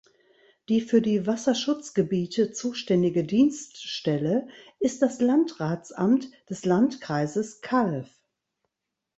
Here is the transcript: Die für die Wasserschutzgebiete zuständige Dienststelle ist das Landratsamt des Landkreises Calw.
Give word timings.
Die 0.67 0.81
für 0.81 0.99
die 0.99 1.27
Wasserschutzgebiete 1.27 2.51
zuständige 2.53 3.23
Dienststelle 3.23 4.47
ist 4.79 5.03
das 5.03 5.21
Landratsamt 5.21 6.31
des 6.49 6.65
Landkreises 6.65 7.61
Calw. 7.61 8.05